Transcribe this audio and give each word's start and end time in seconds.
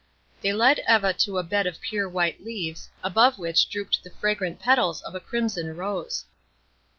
They 0.41 0.51
led 0.51 0.79
Eva 0.89 1.13
to 1.13 1.37
a 1.37 1.43
bed 1.43 1.67
of 1.67 1.79
pure 1.79 2.09
white 2.09 2.43
leaves, 2.43 2.89
above 3.03 3.37
which 3.37 3.69
drooped 3.69 4.01
the 4.03 4.09
fragrant 4.09 4.59
petals 4.59 5.03
of 5.03 5.13
a 5.13 5.19
crimson 5.19 5.75
rose. 5.77 6.25